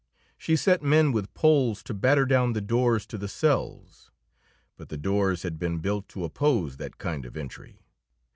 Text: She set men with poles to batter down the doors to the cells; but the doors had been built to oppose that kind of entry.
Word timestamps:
She 0.35 0.55
set 0.55 0.81
men 0.81 1.11
with 1.11 1.31
poles 1.35 1.83
to 1.83 1.93
batter 1.93 2.25
down 2.25 2.53
the 2.53 2.59
doors 2.59 3.05
to 3.05 3.19
the 3.19 3.27
cells; 3.27 4.09
but 4.75 4.89
the 4.89 4.97
doors 4.97 5.43
had 5.43 5.59
been 5.59 5.77
built 5.77 6.09
to 6.09 6.23
oppose 6.23 6.77
that 6.77 6.97
kind 6.97 7.23
of 7.23 7.37
entry. 7.37 7.83